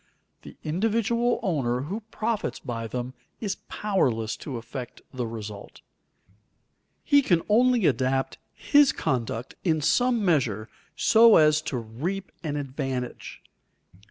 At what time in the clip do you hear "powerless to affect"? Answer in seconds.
3.69-5.03